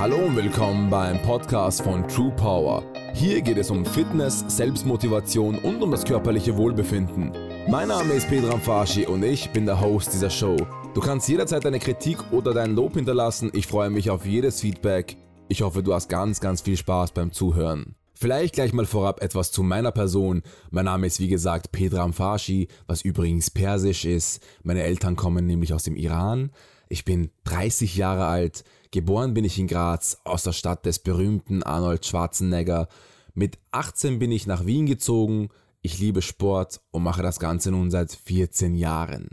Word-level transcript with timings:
Hallo 0.00 0.16
und 0.16 0.34
willkommen 0.34 0.88
beim 0.88 1.20
Podcast 1.20 1.82
von 1.82 2.08
True 2.08 2.32
Power. 2.34 2.82
Hier 3.12 3.42
geht 3.42 3.58
es 3.58 3.70
um 3.70 3.84
Fitness, 3.84 4.42
Selbstmotivation 4.48 5.58
und 5.58 5.82
um 5.82 5.90
das 5.90 6.06
körperliche 6.06 6.56
Wohlbefinden. 6.56 7.32
Mein 7.68 7.88
Name 7.88 8.14
ist 8.14 8.26
Pedram 8.26 8.62
Fashi 8.62 9.04
und 9.04 9.22
ich 9.22 9.50
bin 9.50 9.66
der 9.66 9.78
Host 9.78 10.14
dieser 10.14 10.30
Show. 10.30 10.56
Du 10.94 11.02
kannst 11.02 11.28
jederzeit 11.28 11.66
deine 11.66 11.80
Kritik 11.80 12.16
oder 12.32 12.54
dein 12.54 12.74
Lob 12.74 12.94
hinterlassen. 12.94 13.50
Ich 13.52 13.66
freue 13.66 13.90
mich 13.90 14.08
auf 14.08 14.24
jedes 14.24 14.62
Feedback. 14.62 15.18
Ich 15.48 15.60
hoffe, 15.60 15.82
du 15.82 15.92
hast 15.92 16.08
ganz, 16.08 16.40
ganz 16.40 16.62
viel 16.62 16.78
Spaß 16.78 17.12
beim 17.12 17.30
Zuhören. 17.30 17.94
Vielleicht 18.14 18.54
gleich 18.54 18.72
mal 18.72 18.86
vorab 18.86 19.22
etwas 19.22 19.52
zu 19.52 19.62
meiner 19.62 19.92
Person. 19.92 20.40
Mein 20.70 20.86
Name 20.86 21.08
ist 21.08 21.20
wie 21.20 21.28
gesagt 21.28 21.72
Pedram 21.72 22.14
Fashi, 22.14 22.68
was 22.86 23.02
übrigens 23.02 23.50
persisch 23.50 24.06
ist. 24.06 24.42
Meine 24.62 24.82
Eltern 24.82 25.14
kommen 25.14 25.44
nämlich 25.44 25.74
aus 25.74 25.82
dem 25.82 25.96
Iran. 25.96 26.52
Ich 26.88 27.04
bin 27.04 27.30
30 27.44 27.96
Jahre 27.96 28.24
alt, 28.24 28.64
geboren 28.90 29.34
bin 29.34 29.44
ich 29.44 29.58
in 29.58 29.66
Graz, 29.66 30.18
aus 30.24 30.42
der 30.42 30.52
Stadt 30.52 30.86
des 30.86 30.98
berühmten 30.98 31.62
Arnold 31.62 32.04
Schwarzenegger. 32.06 32.88
Mit 33.34 33.58
18 33.70 34.18
bin 34.18 34.32
ich 34.32 34.46
nach 34.46 34.66
Wien 34.66 34.86
gezogen, 34.86 35.48
ich 35.82 35.98
liebe 35.98 36.22
Sport 36.22 36.80
und 36.90 37.02
mache 37.02 37.22
das 37.22 37.38
Ganze 37.40 37.70
nun 37.70 37.90
seit 37.90 38.12
14 38.12 38.74
Jahren. 38.74 39.28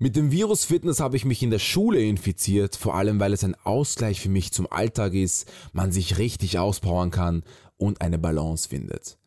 Mit 0.00 0.14
dem 0.14 0.30
Virus 0.30 0.64
Fitness 0.64 1.00
habe 1.00 1.16
ich 1.16 1.24
mich 1.24 1.42
in 1.42 1.50
der 1.50 1.58
Schule 1.58 2.00
infiziert, 2.00 2.76
vor 2.76 2.94
allem 2.94 3.18
weil 3.18 3.32
es 3.32 3.42
ein 3.42 3.56
Ausgleich 3.64 4.20
für 4.20 4.28
mich 4.28 4.52
zum 4.52 4.70
Alltag 4.70 5.14
ist, 5.14 5.50
man 5.72 5.90
sich 5.90 6.18
richtig 6.18 6.58
auspowern 6.58 7.10
kann 7.10 7.42
und 7.78 8.00
eine 8.00 8.18
Balance 8.18 8.68
findet. 8.68 9.18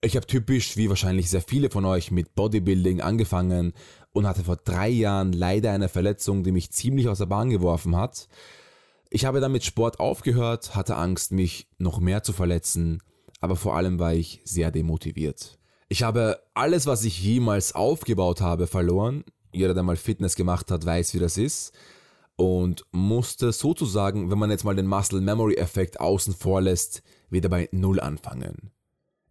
Ich 0.00 0.16
habe 0.16 0.26
typisch, 0.26 0.76
wie 0.76 0.88
wahrscheinlich 0.88 1.28
sehr 1.28 1.42
viele 1.42 1.68
von 1.68 1.84
euch, 1.84 2.10
mit 2.10 2.34
Bodybuilding 2.34 3.02
angefangen 3.02 3.74
und 4.12 4.26
hatte 4.26 4.44
vor 4.44 4.56
drei 4.56 4.88
Jahren 4.88 5.32
leider 5.32 5.72
eine 5.72 5.88
Verletzung, 5.88 6.42
die 6.42 6.52
mich 6.52 6.70
ziemlich 6.70 7.08
aus 7.08 7.18
der 7.18 7.26
Bahn 7.26 7.50
geworfen 7.50 7.96
hat. 7.96 8.28
Ich 9.10 9.24
habe 9.24 9.40
dann 9.40 9.52
mit 9.52 9.64
Sport 9.64 10.00
aufgehört, 10.00 10.74
hatte 10.74 10.96
Angst, 10.96 11.32
mich 11.32 11.68
noch 11.78 11.98
mehr 11.98 12.22
zu 12.22 12.32
verletzen, 12.32 13.02
aber 13.40 13.56
vor 13.56 13.76
allem 13.76 13.98
war 13.98 14.14
ich 14.14 14.40
sehr 14.44 14.70
demotiviert. 14.70 15.58
Ich 15.88 16.02
habe 16.02 16.42
alles, 16.54 16.86
was 16.86 17.04
ich 17.04 17.22
jemals 17.22 17.74
aufgebaut 17.74 18.42
habe, 18.42 18.66
verloren. 18.66 19.24
Jeder, 19.52 19.72
der 19.72 19.82
mal 19.82 19.96
Fitness 19.96 20.36
gemacht 20.36 20.70
hat, 20.70 20.84
weiß, 20.84 21.14
wie 21.14 21.18
das 21.18 21.38
ist. 21.38 21.72
Und 22.36 22.84
musste 22.92 23.52
sozusagen, 23.52 24.30
wenn 24.30 24.38
man 24.38 24.50
jetzt 24.50 24.64
mal 24.64 24.76
den 24.76 24.86
Muscle 24.86 25.20
Memory 25.20 25.54
Effekt 25.54 25.98
außen 25.98 26.34
vor 26.34 26.60
lässt, 26.60 27.02
wieder 27.30 27.48
bei 27.48 27.68
Null 27.72 28.00
anfangen. 28.00 28.70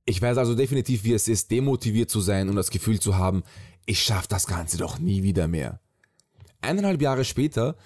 Ich 0.05 0.21
weiß 0.21 0.37
also 0.37 0.55
definitiv, 0.55 1.03
wie 1.03 1.13
es 1.13 1.27
ist, 1.27 1.51
demotiviert 1.51 2.09
zu 2.09 2.21
sein 2.21 2.49
und 2.49 2.55
das 2.55 2.71
Gefühl 2.71 2.99
zu 2.99 3.17
haben, 3.17 3.43
ich 3.85 4.01
schaffe 4.01 4.27
das 4.29 4.47
Ganze 4.47 4.77
doch 4.77 4.99
nie 4.99 5.21
wieder 5.21 5.47
mehr. 5.47 5.79
Eineinhalb 6.61 7.01
Jahre 7.01 7.23
später, 7.23 7.77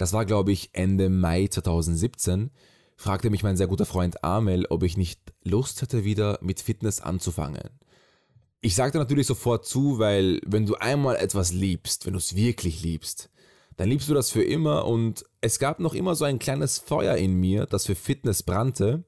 das 0.00 0.12
war 0.12 0.24
glaube 0.24 0.52
ich 0.52 0.70
Ende 0.72 1.08
Mai 1.08 1.46
2017, 1.48 2.50
fragte 2.96 3.30
mich 3.30 3.42
mein 3.42 3.56
sehr 3.56 3.66
guter 3.66 3.86
Freund 3.86 4.24
Amel, 4.24 4.66
ob 4.70 4.82
ich 4.82 4.96
nicht 4.96 5.20
Lust 5.42 5.82
hätte, 5.82 6.04
wieder 6.04 6.38
mit 6.42 6.60
Fitness 6.60 7.00
anzufangen. 7.00 7.70
Ich 8.60 8.74
sagte 8.74 8.98
natürlich 8.98 9.26
sofort 9.26 9.64
zu, 9.64 9.98
weil 9.98 10.40
wenn 10.44 10.66
du 10.66 10.74
einmal 10.74 11.16
etwas 11.16 11.52
liebst, 11.52 12.06
wenn 12.06 12.12
du 12.12 12.18
es 12.18 12.36
wirklich 12.36 12.82
liebst, 12.82 13.30
dann 13.76 13.88
liebst 13.88 14.08
du 14.08 14.14
das 14.14 14.30
für 14.30 14.42
immer 14.42 14.86
und 14.86 15.24
es 15.40 15.58
gab 15.58 15.80
noch 15.80 15.94
immer 15.94 16.14
so 16.14 16.24
ein 16.24 16.38
kleines 16.38 16.78
Feuer 16.78 17.16
in 17.16 17.34
mir, 17.34 17.66
das 17.66 17.86
für 17.86 17.94
Fitness 17.94 18.42
brannte 18.42 19.04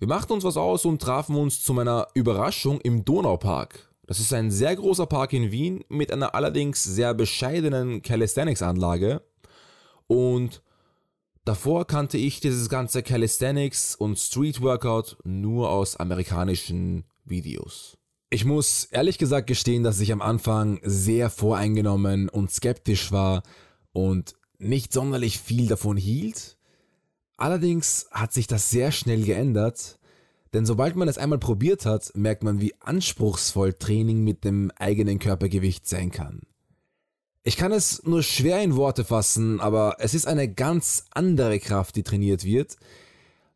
wir 0.00 0.08
machten 0.08 0.32
uns 0.32 0.44
was 0.44 0.56
aus 0.56 0.86
und 0.86 1.02
trafen 1.02 1.36
uns 1.36 1.62
zu 1.62 1.74
meiner 1.74 2.08
Überraschung 2.14 2.80
im 2.80 3.04
Donaupark. 3.04 3.90
Das 4.06 4.18
ist 4.18 4.32
ein 4.32 4.50
sehr 4.50 4.74
großer 4.74 5.04
Park 5.04 5.34
in 5.34 5.52
Wien 5.52 5.84
mit 5.90 6.10
einer 6.10 6.34
allerdings 6.34 6.82
sehr 6.82 7.12
bescheidenen 7.12 8.00
Calisthenics-Anlage. 8.00 9.20
Und 10.10 10.60
davor 11.44 11.86
kannte 11.86 12.18
ich 12.18 12.40
dieses 12.40 12.68
ganze 12.68 13.04
Calisthenics 13.04 13.94
und 13.94 14.18
Street 14.18 14.60
Workout 14.60 15.16
nur 15.22 15.70
aus 15.70 15.94
amerikanischen 15.94 17.04
Videos. 17.24 17.96
Ich 18.28 18.44
muss 18.44 18.86
ehrlich 18.86 19.18
gesagt 19.18 19.46
gestehen, 19.46 19.84
dass 19.84 20.00
ich 20.00 20.10
am 20.12 20.20
Anfang 20.20 20.80
sehr 20.82 21.30
voreingenommen 21.30 22.28
und 22.28 22.50
skeptisch 22.50 23.12
war 23.12 23.44
und 23.92 24.34
nicht 24.58 24.92
sonderlich 24.92 25.38
viel 25.38 25.68
davon 25.68 25.96
hielt. 25.96 26.58
Allerdings 27.36 28.08
hat 28.10 28.32
sich 28.32 28.48
das 28.48 28.68
sehr 28.68 28.90
schnell 28.90 29.22
geändert, 29.22 30.00
denn 30.54 30.66
sobald 30.66 30.96
man 30.96 31.06
es 31.06 31.18
einmal 31.18 31.38
probiert 31.38 31.86
hat, 31.86 32.10
merkt 32.16 32.42
man, 32.42 32.60
wie 32.60 32.74
anspruchsvoll 32.80 33.74
Training 33.74 34.24
mit 34.24 34.42
dem 34.42 34.72
eigenen 34.74 35.20
Körpergewicht 35.20 35.86
sein 35.86 36.10
kann. 36.10 36.40
Ich 37.42 37.56
kann 37.56 37.72
es 37.72 38.02
nur 38.04 38.22
schwer 38.22 38.62
in 38.62 38.76
Worte 38.76 39.02
fassen, 39.02 39.60
aber 39.60 39.96
es 39.98 40.12
ist 40.12 40.26
eine 40.26 40.52
ganz 40.52 41.06
andere 41.12 41.58
Kraft, 41.58 41.96
die 41.96 42.02
trainiert 42.02 42.44
wird. 42.44 42.76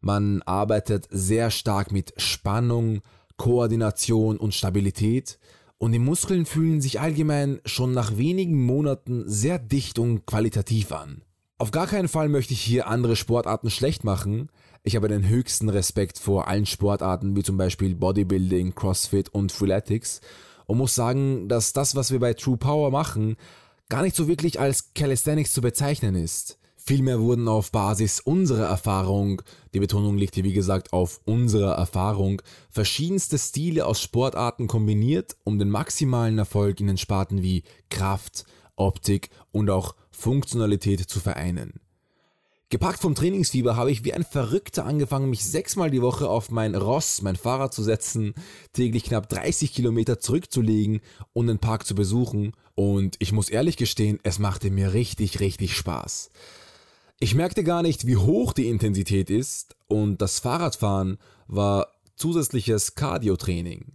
Man 0.01 0.41
arbeitet 0.43 1.07
sehr 1.11 1.51
stark 1.51 1.93
mit 1.93 2.15
Spannung, 2.17 3.03
Koordination 3.37 4.39
und 4.39 4.55
Stabilität 4.55 5.39
und 5.77 5.93
die 5.93 5.99
Muskeln 5.99 6.47
fühlen 6.47 6.81
sich 6.81 6.99
allgemein 6.99 7.61
schon 7.67 7.93
nach 7.93 8.17
wenigen 8.17 8.65
Monaten 8.65 9.25
sehr 9.27 9.59
dicht 9.59 9.99
und 9.99 10.25
qualitativ 10.25 10.91
an. 10.91 11.21
Auf 11.59 11.71
gar 11.71 11.87
keinen 11.87 12.09
Fall 12.09 12.31
möchte 12.31 12.55
ich 12.55 12.63
hier 12.63 12.87
andere 12.87 13.17
Sportarten 13.17 13.69
schlecht 13.69 14.03
machen. 14.03 14.49
Ich 14.83 14.97
habe 14.97 15.09
den 15.09 15.29
höchsten 15.29 15.69
Respekt 15.69 16.19
vor 16.19 16.49
allen 16.49 16.65
Sportarten 16.65 17.37
wie 17.37 17.43
zum 17.43 17.59
Beispiel 17.59 17.95
Bodybuilding, 17.95 18.75
CrossFit 18.75 19.29
und 19.29 19.53
Freeletics 19.53 20.23
und 20.67 20.79
muss 20.79 20.95
sagen, 20.95 21.49
dass 21.49 21.75
das, 21.75 21.95
was 21.95 22.11
wir 22.11 22.21
bei 22.21 22.33
True 22.33 22.57
Power 22.57 22.91
machen, 22.91 23.37
gar 23.89 24.03
nicht 24.03 24.17
so 24.17 24.29
wirklich 24.29 24.61
als 24.61 24.95
Calisthenics 24.95 25.53
zu 25.53 25.61
bezeichnen 25.61 26.15
ist. 26.15 26.59
Vielmehr 26.77 27.19
wurden 27.21 27.49
auf 27.49 27.73
Basis 27.73 28.21
unserer 28.21 28.67
Erfahrung, 28.67 29.41
die 29.73 29.81
Betonung 29.81 30.19
liegt 30.19 30.35
hier 30.35 30.45
wie 30.45 30.53
gesagt 30.53 30.93
auf 30.93 31.21
unserer 31.25 31.77
Erfahrung, 31.77 32.43
verschiedenste 32.71 33.39
Stile 33.39 33.87
aus 33.87 34.03
Sportarten 34.03 34.67
kombiniert, 34.67 35.37
um 35.45 35.59
den 35.59 35.71
maximalen 35.71 36.37
Erfolg 36.37 36.81
in 36.81 36.89
den 36.89 36.99
Sparten 36.99 37.43
wie 37.43 37.63
Kraft, 37.89 38.45
Optik 38.77 39.31
und 39.51 39.71
auch 39.71 39.95
Funktionalität 40.11 41.01
zu 41.01 41.21
vereinen. 41.21 41.81
Gepackt 42.75 42.99
vom 42.99 43.15
Trainingsfieber 43.15 43.77
habe 43.77 43.93
ich 43.93 44.05
wie 44.05 44.15
ein 44.15 44.25
Verrückter 44.25 44.85
angefangen, 44.85 45.31
mich 45.31 45.45
sechsmal 45.45 45.93
die 45.93 46.03
Woche 46.03 46.29
auf 46.29 46.51
mein 46.51 46.75
Ross, 46.75 47.23
mein 47.23 47.37
Fahrrad 47.37 47.73
zu 47.73 47.85
setzen, 47.85 48.35
täglich 48.73 49.05
knapp 49.05 49.29
30 49.29 49.73
Kilometer 49.73 50.19
zurückzulegen 50.19 51.01
und 51.33 51.47
den 51.47 51.61
Park 51.61 51.87
zu 51.87 51.95
besuchen. 51.95 52.51
Und 52.75 53.15
ich 53.21 53.31
muss 53.31 53.49
ehrlich 53.49 53.77
gestehen, 53.77 54.19
es 54.25 54.41
machte 54.41 54.73
mir 54.73 54.93
richtig, 54.93 55.39
richtig 55.39 55.77
Spaß. 55.77 56.31
Ich 57.21 57.37
merkte 57.37 57.63
gar 57.63 57.81
nicht, 57.81 58.09
wie 58.09 58.17
hoch 58.17 58.53
die 58.53 58.67
Intensität 58.67 59.31
ist 59.31 59.77
und 59.87 60.21
das 60.21 60.41
Fahrradfahren 60.41 61.19
war 61.47 61.87
zusätzliches 62.17 62.97
Cardio-Training. 62.97 63.93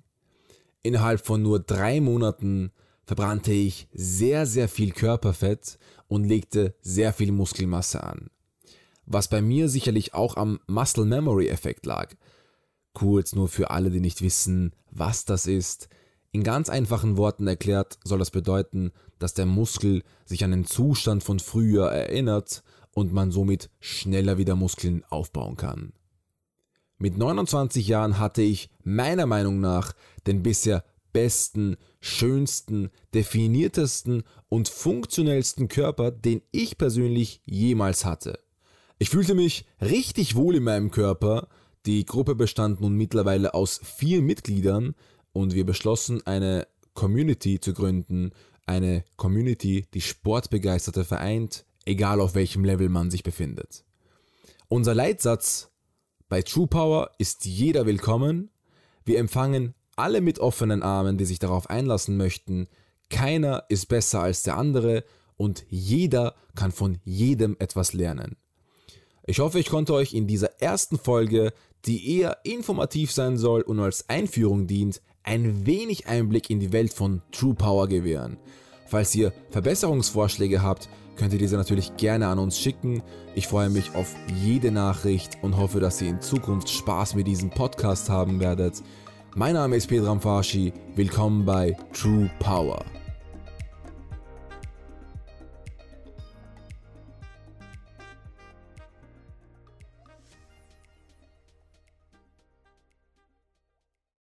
Innerhalb 0.84 1.26
von 1.26 1.42
nur 1.42 1.60
drei 1.60 2.00
Monaten 2.00 2.72
verbrannte 3.04 3.52
ich 3.52 3.90
sehr, 3.92 4.46
sehr 4.46 4.70
viel 4.70 4.94
Körperfett 4.94 5.78
und 6.08 6.24
legte 6.24 6.76
sehr 6.80 7.12
viel 7.12 7.34
Muskelmasse 7.34 8.06
an. 8.06 8.30
Was 9.12 9.28
bei 9.28 9.42
mir 9.42 9.70
sicherlich 9.70 10.14
auch 10.14 10.38
am 10.38 10.60
Muscle 10.68 11.04
Memory 11.04 11.48
Effekt 11.48 11.88
lag. 11.88 12.14
Kurz 12.94 13.34
nur 13.34 13.48
für 13.48 13.72
alle, 13.72 13.90
die 13.90 14.02
nicht 14.02 14.22
wissen, 14.22 14.72
was 14.92 15.26
das 15.26 15.48
ist. 15.48 15.90
In 16.32 16.44
ganz 16.44 16.70
einfachen 16.70 17.18
Worten 17.18 17.48
erklärt 17.48 17.98
soll 18.04 18.20
das 18.20 18.30
bedeuten, 18.30 18.92
dass 19.18 19.34
der 19.34 19.48
Muskel 19.48 20.04
sich 20.26 20.44
an 20.44 20.52
den 20.52 20.66
Zustand 20.66 21.24
von 21.24 21.40
früher 21.40 21.88
erinnert 21.88 22.64
und 22.94 23.12
man 23.12 23.32
somit 23.32 23.72
schneller 23.80 24.38
wieder 24.38 24.56
Muskeln 24.56 25.04
aufbauen 25.10 25.58
kann. 25.58 25.92
Mit 27.00 27.18
29 27.18 27.88
Jahren 27.88 28.20
hatte 28.20 28.44
ich 28.44 28.70
meiner 28.84 29.26
Meinung 29.26 29.60
nach 29.60 29.94
den 30.28 30.44
bisher 30.44 30.84
besten, 31.14 31.78
schönsten, 32.00 32.92
definiertesten 33.16 34.24
und 34.50 34.70
funktionellsten 34.70 35.68
Körper, 35.68 36.12
den 36.12 36.44
ich 36.52 36.78
persönlich 36.78 37.42
jemals 37.46 38.06
hatte. 38.06 38.38
Ich 39.02 39.10
fühlte 39.10 39.34
mich 39.34 39.66
richtig 39.80 40.36
wohl 40.36 40.58
in 40.58 40.64
meinem 40.64 40.92
Körper. 40.92 41.48
Die 41.86 42.04
Gruppe 42.04 42.36
bestand 42.36 42.82
nun 42.82 42.96
mittlerweile 42.96 43.54
aus 43.54 43.80
vier 43.82 44.22
Mitgliedern 44.22 44.94
und 45.32 45.54
wir 45.54 45.66
beschlossen, 45.66 46.22
eine 46.28 46.68
Community 46.96 47.62
zu 47.62 47.74
gründen. 47.74 48.32
Eine 48.66 49.06
Community, 49.16 49.88
die 49.94 50.02
Sportbegeisterte 50.02 51.06
vereint, 51.06 51.66
egal 51.86 52.20
auf 52.20 52.36
welchem 52.36 52.66
Level 52.66 52.90
man 52.90 53.10
sich 53.10 53.24
befindet. 53.24 53.86
Unser 54.68 54.94
Leitsatz 54.94 55.72
bei 56.28 56.42
True 56.42 56.68
Power 56.68 57.12
ist 57.18 57.46
jeder 57.46 57.86
willkommen. 57.86 58.52
Wir 59.06 59.20
empfangen 59.20 59.76
alle 59.96 60.20
mit 60.20 60.40
offenen 60.40 60.84
Armen, 60.84 61.18
die 61.18 61.26
sich 61.26 61.40
darauf 61.40 61.70
einlassen 61.70 62.18
möchten. 62.18 62.68
Keiner 63.10 63.64
ist 63.70 63.86
besser 63.86 64.22
als 64.22 64.44
der 64.44 64.58
andere 64.58 65.06
und 65.38 65.66
jeder 65.70 66.36
kann 66.54 66.74
von 66.74 67.00
jedem 67.06 67.56
etwas 67.60 67.94
lernen. 67.94 68.36
Ich 69.30 69.38
hoffe, 69.38 69.60
ich 69.60 69.70
konnte 69.70 69.94
euch 69.94 70.16
in 70.16 70.26
dieser 70.26 70.60
ersten 70.60 70.98
Folge, 70.98 71.54
die 71.86 72.18
eher 72.18 72.40
informativ 72.46 73.12
sein 73.12 73.38
soll 73.38 73.62
und 73.62 73.80
als 73.80 74.10
Einführung 74.10 74.66
dient, 74.66 75.04
ein 75.22 75.68
wenig 75.68 76.08
Einblick 76.08 76.50
in 76.50 76.60
die 76.60 76.74
Welt 76.74 76.92
von 76.92 77.22
True 77.32 77.54
Power 77.54 77.88
gewähren. 77.88 78.38
Falls 78.88 79.14
ihr 79.14 79.32
Verbesserungsvorschläge 79.52 80.64
habt, 80.64 80.90
könnt 81.16 81.32
ihr 81.32 81.38
diese 81.38 81.58
natürlich 81.58 81.96
gerne 81.96 82.26
an 82.26 82.40
uns 82.40 82.58
schicken. 82.58 83.04
Ich 83.36 83.48
freue 83.48 83.70
mich 83.70 83.94
auf 83.94 84.16
jede 84.44 84.72
Nachricht 84.72 85.38
und 85.44 85.58
hoffe, 85.58 85.80
dass 85.80 86.02
ihr 86.02 86.10
in 86.10 86.22
Zukunft 86.22 86.68
Spaß 86.68 87.14
mit 87.14 87.28
diesem 87.28 87.52
Podcast 87.52 88.10
haben 88.10 88.40
werdet. 88.40 88.82
Mein 89.36 89.54
Name 89.54 89.76
ist 89.76 89.90
Pedram 89.90 90.22
Farschi, 90.22 90.74
willkommen 90.96 91.46
bei 91.46 91.78
True 91.94 92.32
Power. 92.40 92.84